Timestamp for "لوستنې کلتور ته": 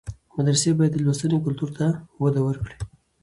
1.05-1.87